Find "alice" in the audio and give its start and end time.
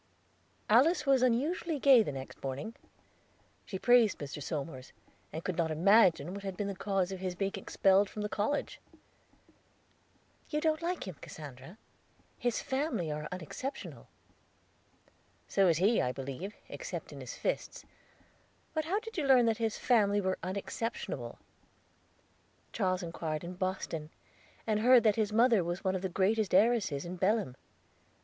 0.67-1.05